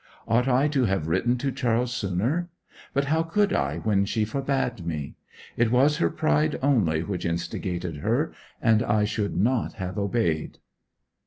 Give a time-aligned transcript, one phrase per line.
[0.27, 2.49] Ought I to have written to Charles sooner?
[2.91, 5.13] But how could I when she forbade me?
[5.55, 10.57] It was her pride only which instigated her, and I should not have obeyed.